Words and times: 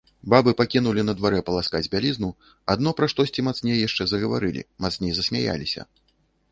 Бабы 0.33 0.53
пакінулі 0.61 1.03
на 1.09 1.13
дварэ 1.19 1.41
паласкаць 1.49 1.91
бялізну, 1.97 2.29
адно 2.75 2.89
пра 3.01 3.11
штосьці 3.15 3.47
мацней 3.49 3.77
яшчэ 3.87 4.03
загаварылі, 4.15 4.61
мацней 4.87 5.11
засмяяліся. 5.21 5.81